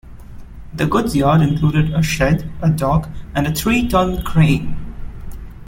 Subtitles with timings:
[0.73, 4.75] The goods yard included a shed, a dock and a three-ton crane.